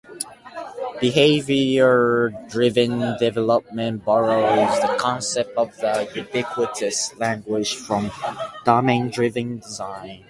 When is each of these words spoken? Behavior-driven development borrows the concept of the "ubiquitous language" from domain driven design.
Behavior-driven 0.99 3.19
development 3.19 4.03
borrows 4.03 4.79
the 4.81 4.87
concept 4.99 5.51
of 5.55 5.77
the 5.77 6.09
"ubiquitous 6.15 7.15
language" 7.19 7.75
from 7.75 8.11
domain 8.65 9.09
driven 9.11 9.59
design. 9.59 10.19